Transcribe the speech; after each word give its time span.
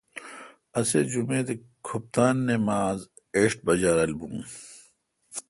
اسے° 0.79 0.99
جمیت 1.11 1.47
اے°کھپتان 1.51 2.35
نماز 2.47 2.97
ایݭٹھ 3.35 3.61
بجا 3.65 3.91
رل 3.97 4.11
بون 4.19 4.35